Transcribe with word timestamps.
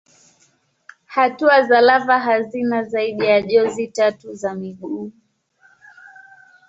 Hatua 1.05 1.61
za 1.63 1.81
lava 1.81 2.19
hazina 2.19 2.83
zaidi 2.83 3.25
ya 3.25 3.41
jozi 3.41 3.87
tatu 3.87 4.33
za 4.33 4.53
miguu. 4.55 5.11